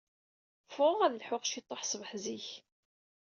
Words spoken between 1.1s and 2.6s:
lḥuɣ ciṭuḥ ṣṣbeḥ zik.